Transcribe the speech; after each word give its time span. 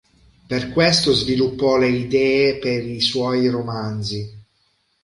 Per 0.47 0.71
questo 0.73 1.13
sviluppò 1.13 1.77
le 1.77 1.89
idee 1.89 2.57
per 2.57 2.83
i 2.83 2.99
suoi 3.01 3.47
romanzi. 3.49 4.35